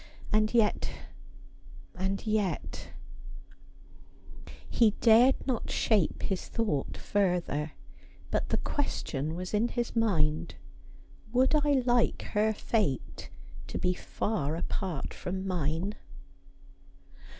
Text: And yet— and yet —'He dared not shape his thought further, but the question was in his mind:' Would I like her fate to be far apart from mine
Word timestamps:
And 0.33 0.51
yet— 0.51 0.89
and 1.95 2.25
yet 2.25 2.87
—'He 4.67 4.95
dared 4.99 5.35
not 5.45 5.69
shape 5.69 6.23
his 6.23 6.47
thought 6.47 6.97
further, 6.97 7.73
but 8.31 8.49
the 8.49 8.57
question 8.57 9.35
was 9.35 9.53
in 9.53 9.67
his 9.67 9.95
mind:' 9.95 10.55
Would 11.33 11.53
I 11.53 11.83
like 11.85 12.23
her 12.33 12.51
fate 12.51 13.29
to 13.67 13.77
be 13.77 13.93
far 13.93 14.55
apart 14.55 15.13
from 15.13 15.45
mine 15.45 15.93